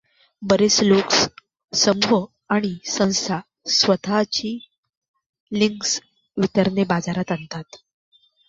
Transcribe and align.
बरेच 0.41 0.81
लोक, 0.83 1.13
समूह 1.73 2.25
आणि 2.49 2.73
संस्था 2.85 3.39
स्वतःची 3.69 4.57
लिनक्स 5.51 5.99
वितरणे 6.37 6.83
बाजारात 6.83 7.31
आणतात. 7.31 7.63